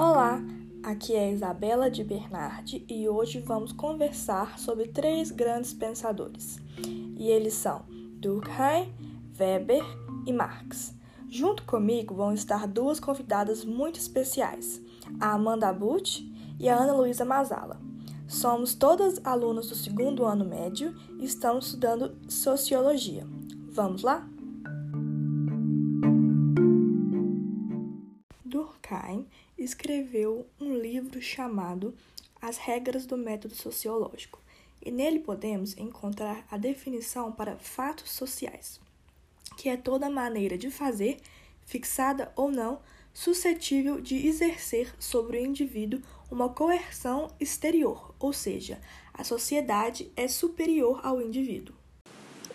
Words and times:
Olá, 0.00 0.40
aqui 0.80 1.12
é 1.12 1.32
Isabela 1.32 1.90
de 1.90 2.04
Bernardi 2.04 2.84
e 2.88 3.08
hoje 3.08 3.40
vamos 3.40 3.72
conversar 3.72 4.56
sobre 4.56 4.86
três 4.86 5.32
grandes 5.32 5.74
pensadores. 5.74 6.60
E 7.16 7.28
eles 7.28 7.54
são 7.54 7.84
Durkheim, 8.20 8.94
Weber 9.36 9.82
e 10.24 10.32
Marx. 10.32 10.94
Junto 11.28 11.64
comigo 11.64 12.14
vão 12.14 12.32
estar 12.32 12.68
duas 12.68 13.00
convidadas 13.00 13.64
muito 13.64 13.98
especiais, 13.98 14.80
a 15.18 15.32
Amanda 15.32 15.72
Butch 15.72 16.20
e 16.60 16.68
a 16.68 16.76
Ana 16.76 16.92
Luísa 16.92 17.24
Mazala. 17.24 17.80
Somos 18.28 18.76
todas 18.76 19.20
alunas 19.24 19.68
do 19.68 19.74
segundo 19.74 20.24
ano 20.24 20.44
médio 20.44 20.94
e 21.18 21.24
estamos 21.24 21.66
estudando 21.66 22.16
Sociologia. 22.28 23.26
Vamos 23.72 24.02
lá? 24.02 24.28
Durkheim 28.48 29.26
escreveu 29.58 30.46
um 30.58 30.74
livro 30.74 31.20
chamado 31.20 31.94
As 32.40 32.56
Regras 32.56 33.04
do 33.04 33.16
Método 33.16 33.54
Sociológico, 33.54 34.40
e 34.82 34.90
nele 34.90 35.18
podemos 35.18 35.76
encontrar 35.76 36.46
a 36.50 36.56
definição 36.56 37.30
para 37.30 37.58
fatos 37.58 38.10
sociais, 38.10 38.80
que 39.58 39.68
é 39.68 39.76
toda 39.76 40.08
maneira 40.08 40.56
de 40.56 40.70
fazer, 40.70 41.18
fixada 41.66 42.32
ou 42.34 42.50
não, 42.50 42.80
suscetível 43.12 44.00
de 44.00 44.26
exercer 44.26 44.94
sobre 44.98 45.38
o 45.38 45.44
indivíduo 45.44 46.00
uma 46.30 46.48
coerção 46.48 47.28
exterior, 47.38 48.14
ou 48.18 48.32
seja, 48.32 48.80
a 49.12 49.24
sociedade 49.24 50.10
é 50.16 50.26
superior 50.26 51.00
ao 51.04 51.20
indivíduo. 51.20 51.77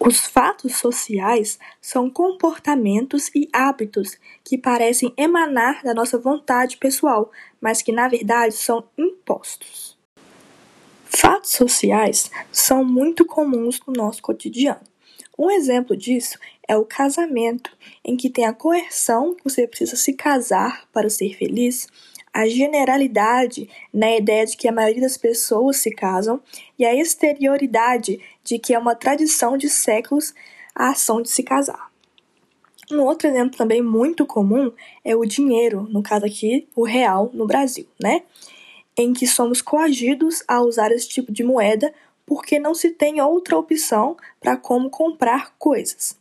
Os 0.05 0.19
fatos 0.19 0.75
sociais 0.75 1.57
são 1.79 2.09
comportamentos 2.09 3.29
e 3.33 3.47
hábitos 3.53 4.17
que 4.43 4.57
parecem 4.57 5.13
emanar 5.15 5.81
da 5.81 5.93
nossa 5.93 6.17
vontade 6.17 6.75
pessoal, 6.75 7.31
mas 7.61 7.81
que 7.81 7.93
na 7.93 8.09
verdade 8.09 8.53
são 8.53 8.83
impostos. 8.97 9.97
Fatos 11.05 11.51
sociais 11.51 12.29
são 12.51 12.83
muito 12.83 13.23
comuns 13.23 13.79
no 13.87 13.93
nosso 13.93 14.21
cotidiano. 14.21 14.81
Um 15.39 15.49
exemplo 15.49 15.95
disso 15.95 16.37
é 16.67 16.77
o 16.77 16.85
casamento, 16.85 17.75
em 18.03 18.15
que 18.15 18.29
tem 18.29 18.45
a 18.45 18.53
coerção 18.53 19.35
que 19.35 19.43
você 19.43 19.67
precisa 19.67 19.95
se 19.95 20.13
casar 20.13 20.87
para 20.91 21.09
ser 21.09 21.35
feliz, 21.35 21.87
a 22.33 22.47
generalidade 22.47 23.69
na 23.93 24.15
ideia 24.15 24.45
de 24.45 24.57
que 24.57 24.67
a 24.67 24.71
maioria 24.71 25.01
das 25.01 25.17
pessoas 25.17 25.77
se 25.77 25.91
casam 25.91 26.41
e 26.79 26.85
a 26.85 26.95
exterioridade 26.95 28.19
de 28.43 28.57
que 28.57 28.73
é 28.73 28.79
uma 28.79 28.95
tradição 28.95 29.55
de 29.55 29.69
séculos 29.69 30.33
a 30.75 30.89
ação 30.89 31.21
de 31.21 31.29
se 31.29 31.43
casar. 31.43 31.91
Um 32.91 33.01
outro 33.01 33.27
exemplo 33.27 33.57
também 33.57 33.81
muito 33.81 34.25
comum 34.25 34.71
é 35.05 35.15
o 35.15 35.25
dinheiro, 35.25 35.87
no 35.89 36.01
caso 36.03 36.25
aqui, 36.25 36.67
o 36.75 36.83
real 36.83 37.29
no 37.33 37.45
Brasil, 37.45 37.87
né? 38.01 38.23
Em 38.97 39.13
que 39.13 39.25
somos 39.25 39.61
coagidos 39.61 40.43
a 40.47 40.61
usar 40.61 40.91
esse 40.91 41.07
tipo 41.07 41.31
de 41.31 41.43
moeda 41.43 41.93
porque 42.25 42.59
não 42.59 42.73
se 42.73 42.89
tem 42.91 43.21
outra 43.21 43.57
opção 43.57 44.17
para 44.39 44.57
como 44.57 44.89
comprar 44.89 45.53
coisas. 45.57 46.17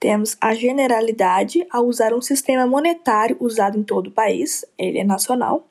Temos 0.00 0.34
a 0.40 0.54
generalidade 0.54 1.66
a 1.70 1.78
usar 1.82 2.14
um 2.14 2.22
sistema 2.22 2.66
monetário 2.66 3.36
usado 3.38 3.78
em 3.78 3.82
todo 3.82 4.06
o 4.06 4.10
país, 4.10 4.64
ele 4.78 4.98
é 4.98 5.04
nacional, 5.04 5.68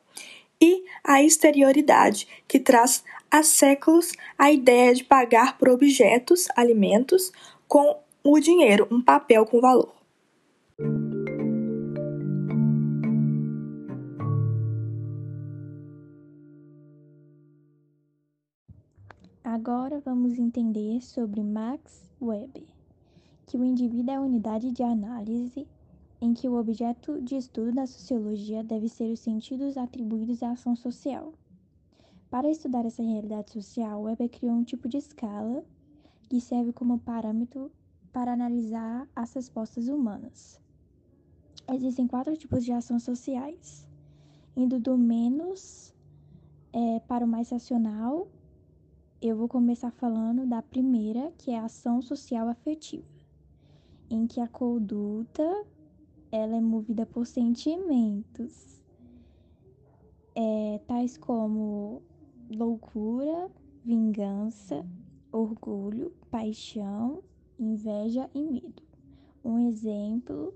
e 0.62 0.84
a 1.04 1.24
exterioridade, 1.24 2.28
que 2.48 2.60
traz 2.60 3.04
há 3.32 3.42
séculos 3.42 4.12
a 4.38 4.52
ideia 4.52 4.94
de 4.94 5.04
pagar 5.04 5.58
por 5.58 5.70
objetos, 5.70 6.48
alimentos, 6.56 7.32
com 7.68 7.98
o 8.24 8.40
dinheiro, 8.40 8.88
um 8.92 9.02
papel 9.02 9.48
com 9.48 9.60
valor. 9.60 9.96
Agora 19.44 20.00
vamos 20.06 20.38
entender 20.38 21.02
sobre 21.02 21.42
Max 21.42 22.04
Weber 22.22 22.79
que 23.50 23.58
o 23.58 23.66
indivíduo 23.66 24.14
é 24.14 24.16
a 24.16 24.22
unidade 24.22 24.72
de 24.72 24.84
análise 24.84 25.68
em 26.22 26.36
que 26.36 26.48
o 26.48 26.54
objeto 26.54 27.20
de 27.20 27.36
estudo 27.36 27.72
da 27.72 27.88
sociologia 27.88 28.64
deve 28.64 28.88
ser 28.88 29.12
os 29.12 29.22
sentidos 29.22 29.76
atribuídos 29.76 30.44
à 30.44 30.52
ação 30.52 30.76
social. 30.76 31.34
Para 32.30 32.52
estudar 32.52 32.86
essa 32.86 33.02
realidade 33.02 33.52
social, 33.52 34.04
Weber 34.04 34.30
criou 34.30 34.54
um 34.54 34.64
tipo 34.64 34.88
de 34.88 34.98
escala 34.98 35.66
que 36.30 36.40
serve 36.40 36.72
como 36.72 37.00
parâmetro 37.00 37.72
para 38.14 38.34
analisar 38.34 39.08
as 39.16 39.34
respostas 39.34 39.88
humanas. 39.88 40.62
Existem 41.74 42.06
quatro 42.06 42.38
tipos 42.38 42.64
de 42.64 42.72
ações 42.72 43.02
sociais, 43.02 43.84
indo 44.56 44.80
do 44.80 44.96
menos 44.96 45.92
é, 46.72 47.00
para 47.00 47.26
o 47.26 47.28
mais 47.28 47.50
racional. 47.50 48.28
Eu 49.20 49.36
vou 49.36 49.48
começar 49.48 49.90
falando 49.90 50.46
da 50.46 50.62
primeira, 50.62 51.34
que 51.36 51.50
é 51.50 51.58
a 51.58 51.66
ação 51.66 52.00
social 52.00 52.48
afetiva 52.48 53.19
em 54.10 54.26
que 54.26 54.40
a 54.40 54.48
conduta 54.48 55.66
ela 56.32 56.56
é 56.56 56.62
movida 56.62 57.06
por 57.06 57.26
sentimentos, 57.26 58.84
é, 60.36 60.80
tais 60.88 61.18
como 61.18 62.02
loucura, 62.50 63.50
vingança, 63.84 64.86
orgulho, 65.32 66.12
paixão, 66.30 67.24
inveja 67.58 68.30
e 68.34 68.42
medo. 68.42 68.84
Um 69.44 69.68
exemplo 69.68 70.54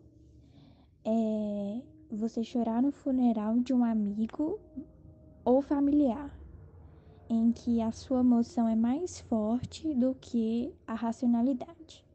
é 1.05 1.81
você 2.11 2.43
chorar 2.43 2.81
no 2.81 2.91
funeral 2.91 3.59
de 3.59 3.73
um 3.73 3.83
amigo 3.83 4.59
ou 5.43 5.61
familiar, 5.61 6.37
em 7.29 7.51
que 7.51 7.81
a 7.81 7.91
sua 7.91 8.19
emoção 8.19 8.67
é 8.67 8.75
mais 8.75 9.19
forte 9.21 9.93
do 9.93 10.15
que 10.15 10.73
a 10.85 10.93
racionalidade. 10.93 12.05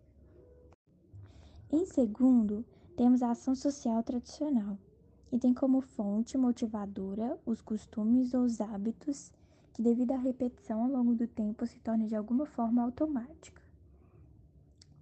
Em 1.71 1.85
segundo, 1.85 2.65
temos 2.97 3.23
a 3.23 3.33
ação 3.33 3.55
social 3.55 4.03
tradicional, 4.03 4.79
que 5.27 5.39
tem 5.39 5.53
como 5.53 5.83
fonte 5.83 6.39
motivadora 6.39 7.39
os 7.45 7.61
costumes 7.61 8.33
ou 8.33 8.45
os 8.45 8.59
hábitos 8.59 9.31
que, 9.75 9.83
devido 9.83 10.13
à 10.13 10.17
repetição 10.17 10.83
ao 10.83 10.91
longo 10.91 11.15
do 11.15 11.27
tempo, 11.27 11.67
se 11.67 11.79
tornam 11.81 12.07
de 12.07 12.17
alguma 12.17 12.47
forma 12.47 12.83
automática. 12.83 13.61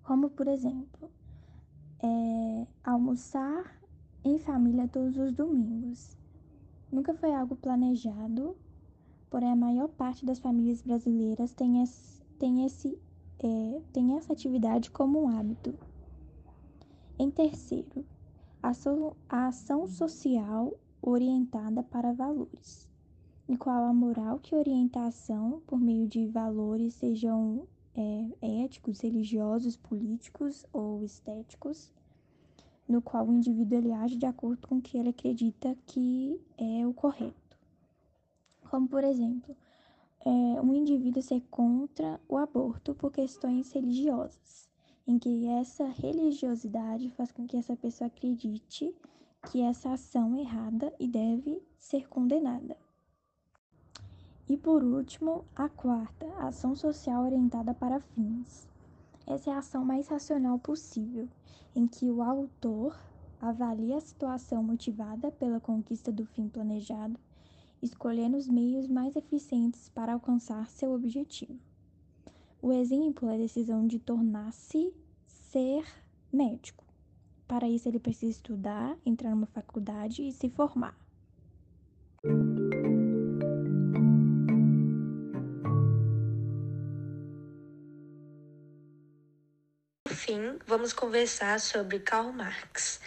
Como, 0.02 0.28
por 0.30 0.48
exemplo, 0.48 1.08
é, 2.02 2.66
almoçar 2.82 3.80
em 4.24 4.36
família 4.36 4.88
todos 4.88 5.16
os 5.16 5.32
domingos. 5.32 6.16
Nunca 6.90 7.14
foi 7.14 7.32
algo 7.32 7.54
planejado, 7.54 8.56
porém 9.30 9.52
a 9.52 9.56
maior 9.56 9.88
parte 9.88 10.26
das 10.26 10.40
famílias 10.40 10.82
brasileiras 10.82 11.54
tem, 11.54 11.80
esse, 11.80 12.24
tem, 12.40 12.66
esse, 12.66 12.98
é, 13.38 13.82
tem 13.92 14.16
essa 14.16 14.32
atividade 14.32 14.90
como 14.90 15.22
um 15.22 15.28
hábito. 15.28 15.72
Em 17.18 17.30
terceiro, 17.30 18.04
a, 18.62 18.74
so, 18.74 19.16
a 19.26 19.46
ação 19.46 19.88
social 19.88 20.78
orientada 21.00 21.82
para 21.82 22.12
valores, 22.12 22.86
em 23.48 23.56
qual 23.56 23.84
a 23.84 23.94
moral 23.94 24.38
que 24.38 24.54
orienta 24.54 25.00
a 25.00 25.06
ação 25.06 25.62
por 25.66 25.80
meio 25.80 26.06
de 26.06 26.26
valores, 26.26 26.92
sejam 26.92 27.66
é, 27.94 28.64
éticos, 28.64 29.00
religiosos, 29.00 29.78
políticos 29.78 30.66
ou 30.74 31.02
estéticos, 31.02 31.90
no 32.86 33.00
qual 33.00 33.26
o 33.26 33.32
indivíduo 33.32 33.78
ele 33.78 33.92
age 33.92 34.16
de 34.16 34.26
acordo 34.26 34.68
com 34.68 34.76
o 34.76 34.82
que 34.82 34.98
ele 34.98 35.08
acredita 35.08 35.74
que 35.86 36.38
é 36.58 36.86
o 36.86 36.92
correto. 36.92 37.58
Como, 38.68 38.86
por 38.86 39.02
exemplo, 39.02 39.56
é, 40.20 40.30
um 40.60 40.74
indivíduo 40.74 41.22
ser 41.22 41.40
contra 41.50 42.20
o 42.28 42.36
aborto 42.36 42.94
por 42.94 43.10
questões 43.10 43.72
religiosas 43.72 44.66
em 45.06 45.18
que 45.18 45.46
essa 45.46 45.86
religiosidade 45.86 47.10
faz 47.10 47.30
com 47.30 47.46
que 47.46 47.56
essa 47.56 47.76
pessoa 47.76 48.08
acredite 48.08 48.94
que 49.50 49.60
essa 49.60 49.92
ação 49.92 50.34
é 50.34 50.40
errada 50.40 50.92
e 50.98 51.06
deve 51.06 51.62
ser 51.78 52.08
condenada. 52.08 52.76
E 54.48 54.56
por 54.56 54.82
último, 54.82 55.44
a 55.54 55.68
quarta, 55.68 56.26
ação 56.38 56.74
social 56.74 57.24
orientada 57.24 57.72
para 57.72 58.00
fins. 58.00 58.66
Essa 59.26 59.50
é 59.50 59.52
a 59.52 59.58
ação 59.58 59.84
mais 59.84 60.08
racional 60.08 60.58
possível, 60.58 61.28
em 61.74 61.86
que 61.86 62.10
o 62.10 62.22
autor 62.22 62.98
avalia 63.40 63.96
a 63.96 64.00
situação 64.00 64.62
motivada 64.62 65.30
pela 65.32 65.60
conquista 65.60 66.10
do 66.12 66.24
fim 66.24 66.48
planejado, 66.48 67.18
escolhendo 67.82 68.36
os 68.36 68.48
meios 68.48 68.88
mais 68.88 69.14
eficientes 69.14 69.88
para 69.88 70.12
alcançar 70.12 70.68
seu 70.68 70.92
objetivo. 70.92 71.58
O 72.66 72.72
exemplo 72.72 73.30
é 73.30 73.34
a 73.34 73.38
decisão 73.38 73.86
de 73.86 74.00
tornar-se 74.00 74.92
ser 75.24 75.84
médico. 76.32 76.84
Para 77.46 77.68
isso, 77.68 77.88
ele 77.88 78.00
precisa 78.00 78.32
estudar, 78.32 78.98
entrar 79.06 79.30
numa 79.30 79.46
faculdade 79.46 80.26
e 80.26 80.32
se 80.32 80.50
formar. 80.50 80.98
Por 90.02 90.12
fim, 90.12 90.58
vamos 90.66 90.92
conversar 90.92 91.60
sobre 91.60 92.00
Karl 92.00 92.32
Marx, 92.32 93.00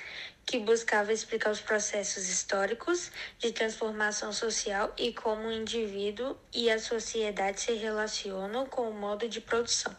que 0.49 0.57
buscava 0.57 1.13
explicar 1.13 1.51
os 1.51 1.61
processos 1.61 2.27
históricos 2.27 3.11
de 3.37 3.51
transformação 3.51 4.33
social 4.33 4.91
e 4.97 5.13
como 5.13 5.47
o 5.47 5.51
indivíduo 5.51 6.35
e 6.51 6.71
a 6.71 6.79
sociedade 6.79 7.61
se 7.61 7.73
relacionam 7.73 8.65
com 8.65 8.89
o 8.89 8.93
modo 8.93 9.29
de 9.29 9.39
produção. 9.39 9.95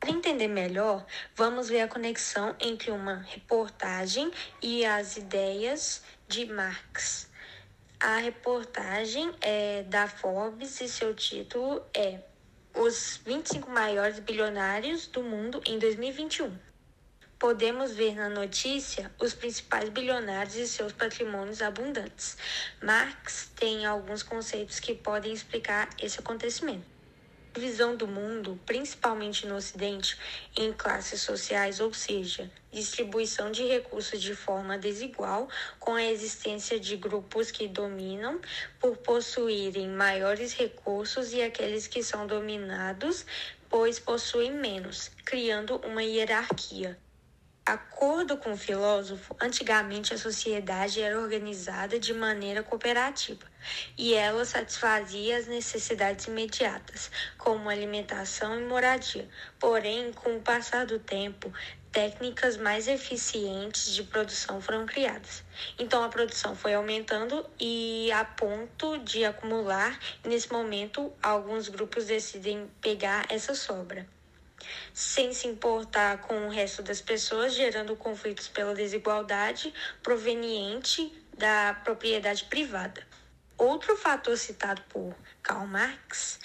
Para 0.00 0.10
entender 0.10 0.48
melhor, 0.48 1.06
vamos 1.36 1.68
ver 1.68 1.82
a 1.82 1.88
conexão 1.88 2.56
entre 2.58 2.90
uma 2.90 3.18
reportagem 3.28 4.28
e 4.60 4.84
as 4.84 5.18
ideias 5.18 6.02
de 6.26 6.46
Marx. 6.46 7.30
A 8.00 8.16
reportagem 8.16 9.32
é 9.40 9.84
da 9.84 10.08
Forbes 10.08 10.80
e 10.80 10.88
seu 10.88 11.14
título 11.14 11.80
é 11.94 12.18
Os 12.74 13.20
25 13.24 13.70
maiores 13.70 14.18
bilionários 14.18 15.06
do 15.06 15.22
mundo 15.22 15.62
em 15.64 15.78
2021 15.78 16.65
podemos 17.38 17.92
ver 17.92 18.14
na 18.14 18.28
notícia 18.28 19.12
os 19.20 19.34
principais 19.34 19.88
bilionários 19.88 20.56
e 20.56 20.66
seus 20.66 20.92
patrimônios 20.92 21.60
abundantes. 21.60 22.36
Marx 22.82 23.50
tem 23.56 23.84
alguns 23.84 24.22
conceitos 24.22 24.80
que 24.80 24.94
podem 24.94 25.32
explicar 25.32 25.88
esse 26.00 26.18
acontecimento 26.18 26.96
visão 27.58 27.96
do 27.96 28.06
mundo, 28.06 28.60
principalmente 28.66 29.46
no 29.46 29.56
Ocidente, 29.56 30.18
em 30.56 30.72
classes 30.72 31.22
sociais, 31.22 31.80
ou 31.80 31.92
seja, 31.92 32.50
distribuição 32.70 33.50
de 33.50 33.64
recursos 33.66 34.20
de 34.20 34.34
forma 34.34 34.76
desigual, 34.78 35.48
com 35.78 35.94
a 35.94 36.04
existência 36.04 36.78
de 36.78 36.96
grupos 36.96 37.50
que 37.50 37.66
dominam 37.66 38.40
por 38.78 38.96
possuírem 38.98 39.88
maiores 39.88 40.52
recursos 40.52 41.32
e 41.32 41.42
aqueles 41.42 41.86
que 41.86 42.02
são 42.02 42.26
dominados, 42.26 43.24
pois 43.68 43.98
possuem 43.98 44.52
menos, 44.52 45.10
criando 45.24 45.76
uma 45.76 46.02
hierarquia 46.02 46.98
acordo 47.66 48.36
com 48.36 48.52
o 48.52 48.56
filósofo, 48.56 49.34
antigamente 49.40 50.14
a 50.14 50.18
sociedade 50.18 51.02
era 51.02 51.20
organizada 51.20 51.98
de 51.98 52.14
maneira 52.14 52.62
cooperativa 52.62 53.44
e 53.98 54.14
ela 54.14 54.44
satisfazia 54.44 55.36
as 55.36 55.48
necessidades 55.48 56.26
imediatas, 56.26 57.10
como 57.36 57.68
alimentação 57.68 58.56
e 58.56 58.64
moradia. 58.64 59.28
Porém, 59.58 60.12
com 60.12 60.36
o 60.36 60.40
passar 60.40 60.86
do 60.86 61.00
tempo, 61.00 61.52
técnicas 61.90 62.56
mais 62.56 62.86
eficientes 62.86 63.92
de 63.92 64.04
produção 64.04 64.60
foram 64.60 64.86
criadas. 64.86 65.42
Então 65.76 66.04
a 66.04 66.08
produção 66.08 66.54
foi 66.54 66.72
aumentando 66.74 67.44
e 67.58 68.12
a 68.12 68.24
ponto 68.24 68.96
de 68.98 69.24
acumular, 69.24 69.98
nesse 70.24 70.52
momento 70.52 71.12
alguns 71.20 71.68
grupos 71.68 72.04
decidem 72.04 72.70
pegar 72.80 73.26
essa 73.28 73.56
sobra 73.56 74.06
sem 74.92 75.32
se 75.32 75.46
importar 75.46 76.18
com 76.22 76.46
o 76.46 76.50
resto 76.50 76.82
das 76.82 77.00
pessoas, 77.00 77.54
gerando 77.54 77.96
conflitos 77.96 78.48
pela 78.48 78.74
desigualdade 78.74 79.72
proveniente 80.02 81.12
da 81.36 81.74
propriedade 81.84 82.44
privada. 82.44 83.06
Outro 83.58 83.96
fator 83.96 84.36
citado 84.36 84.82
por 84.88 85.14
Karl 85.42 85.66
Marx 85.66 86.38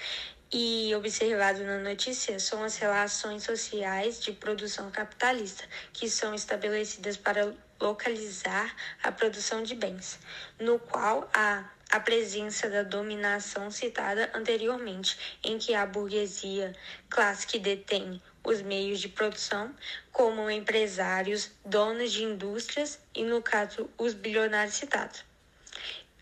e 0.54 0.94
observado 0.96 1.63
na 1.63 1.78
notícia 1.78 2.40
são 2.40 2.63
as 2.63 2.78
relações 2.78 3.44
sociais 3.44 4.22
de 4.22 4.34
produção 4.34 4.92
capitalista, 4.92 5.64
que 5.94 6.10
são 6.10 6.34
estabelecidas 6.34 7.16
para 7.16 7.54
localizar 7.80 8.75
a 9.02 9.12
produção 9.12 9.64
de 9.64 9.75
bens, 9.75 10.19
no 10.60 10.78
qual 10.78 11.30
há 11.34 11.69
a 11.92 12.00
presença 12.00 12.70
da 12.70 12.84
dominação 12.84 13.70
citada 13.70 14.32
anteriormente, 14.34 15.38
em 15.44 15.58
que 15.58 15.76
a 15.76 15.86
burguesia, 15.86 16.74
classe 17.10 17.46
que 17.46 17.60
detém 17.60 18.22
os 18.44 18.62
meios 18.62 19.02
de 19.02 19.10
produção, 19.10 19.76
como 20.10 20.50
empresários, 20.50 21.52
donos 21.66 22.14
de 22.14 22.24
indústrias 22.24 22.98
e, 23.14 23.24
no 23.24 23.42
caso, 23.42 23.90
os 23.98 24.14
bilionários 24.14 24.76
citados, 24.76 25.26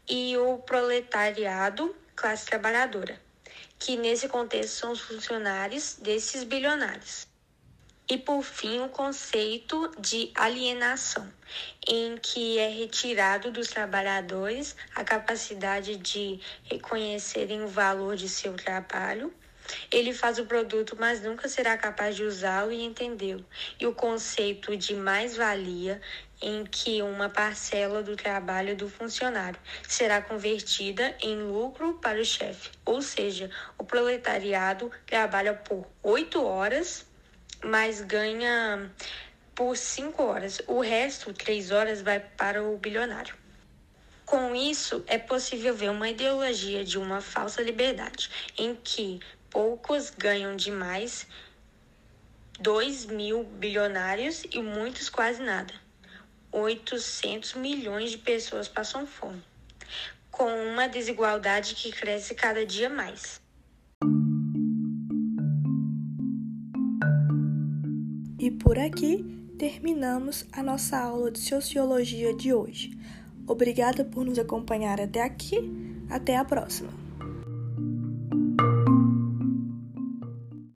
e 0.10 0.36
o 0.38 0.58
proletariado, 0.58 1.96
classe 2.16 2.48
trabalhadora, 2.48 3.22
que 3.78 3.96
nesse 3.96 4.28
contexto 4.28 4.74
são 4.74 4.92
os 4.92 5.02
funcionários 5.02 5.98
desses 6.02 6.44
bilionários. 6.44 7.29
E 8.12 8.18
por 8.18 8.42
fim, 8.42 8.82
o 8.82 8.90
conceito 8.90 9.92
de 10.00 10.32
alienação, 10.34 11.32
em 11.88 12.18
que 12.18 12.58
é 12.58 12.68
retirado 12.68 13.52
dos 13.52 13.68
trabalhadores 13.68 14.76
a 14.96 15.04
capacidade 15.04 15.96
de 15.96 16.40
reconhecerem 16.64 17.62
o 17.62 17.68
valor 17.68 18.16
de 18.16 18.28
seu 18.28 18.54
trabalho. 18.56 19.32
Ele 19.92 20.12
faz 20.12 20.40
o 20.40 20.46
produto, 20.48 20.98
mas 21.00 21.22
nunca 21.22 21.48
será 21.48 21.78
capaz 21.78 22.16
de 22.16 22.24
usá-lo 22.24 22.72
e 22.72 22.82
entendê-lo. 22.82 23.46
E 23.80 23.86
o 23.86 23.94
conceito 23.94 24.76
de 24.76 24.96
mais-valia, 24.96 26.02
em 26.42 26.66
que 26.66 27.04
uma 27.04 27.30
parcela 27.30 28.02
do 28.02 28.16
trabalho 28.16 28.76
do 28.76 28.90
funcionário 28.90 29.60
será 29.88 30.20
convertida 30.20 31.16
em 31.22 31.36
lucro 31.44 32.00
para 32.02 32.20
o 32.20 32.26
chefe. 32.26 32.72
Ou 32.84 33.04
seja, 33.04 33.52
o 33.78 33.84
proletariado 33.84 34.90
trabalha 35.06 35.54
por 35.54 35.86
oito 36.02 36.44
horas 36.44 37.08
mas 37.64 38.02
ganha 38.02 38.92
por 39.56 39.76
5 39.76 40.24
horas. 40.24 40.62
O 40.68 40.80
resto, 40.82 41.34
3 41.34 41.72
horas, 41.72 42.02
vai 42.02 42.20
para 42.20 42.64
o 42.64 42.78
bilionário. 42.78 43.36
Com 44.26 44.56
isso, 44.56 45.04
é 45.08 45.18
possível 45.18 45.76
ver 45.76 45.90
uma 45.90 46.08
ideologia 46.08 46.86
de 46.86 46.98
uma 46.98 47.20
falsa 47.20 47.62
liberdade, 47.62 48.30
em 48.58 48.76
que 48.76 49.20
poucos 49.50 50.12
ganham 50.12 50.56
demais, 50.56 51.26
2 52.60 53.06
mil 53.08 53.44
bilionários 53.44 54.44
e 54.52 54.62
muitos 54.62 55.10
quase 55.10 55.42
nada. 55.42 55.74
800 56.52 57.56
milhões 57.56 58.12
de 58.12 58.18
pessoas 58.18 58.68
passam 58.68 59.06
fome, 59.06 59.44
com 60.32 60.50
uma 60.72 60.88
desigualdade 60.88 61.76
que 61.76 61.92
cresce 61.92 62.34
cada 62.36 62.66
dia 62.66 62.90
mais. 62.90 63.42
E 68.40 68.50
por 68.50 68.80
aqui 68.80 69.26
terminamos 69.58 70.46
a 70.54 70.64
nossa 70.64 70.98
aula 70.98 71.30
de 71.30 71.40
sociologia 71.40 72.34
de 72.34 72.54
hoje. 72.54 72.98
Obrigada 73.46 74.06
por 74.06 74.24
nos 74.24 74.40
acompanhar 74.40 75.02
até 75.02 75.22
aqui. 75.22 75.70
Até 76.10 76.38
a 76.38 76.46
próxima! 76.46 77.09